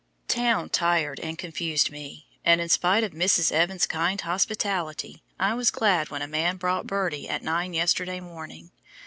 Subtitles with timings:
[0.27, 3.51] Town tired and confused me, and in spite of Mrs.
[3.51, 8.71] Evans's kind hospitality, I was glad when a man brought Birdie at nine yesterday morning.